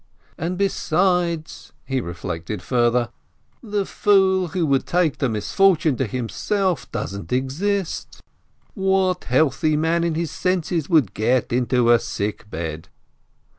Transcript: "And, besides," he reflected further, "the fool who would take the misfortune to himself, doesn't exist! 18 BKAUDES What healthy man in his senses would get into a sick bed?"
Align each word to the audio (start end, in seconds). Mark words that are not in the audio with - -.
"And, 0.35 0.57
besides," 0.57 1.73
he 1.85 2.01
reflected 2.01 2.63
further, 2.63 3.09
"the 3.61 3.85
fool 3.85 4.47
who 4.47 4.65
would 4.65 4.87
take 4.87 5.19
the 5.19 5.29
misfortune 5.29 5.95
to 5.97 6.07
himself, 6.07 6.91
doesn't 6.91 7.31
exist! 7.31 8.07
18 8.13 8.23
BKAUDES 8.23 8.23
What 8.83 9.23
healthy 9.25 9.77
man 9.77 10.03
in 10.03 10.15
his 10.15 10.31
senses 10.31 10.89
would 10.89 11.13
get 11.13 11.53
into 11.53 11.91
a 11.91 11.99
sick 11.99 12.49
bed?" 12.49 12.89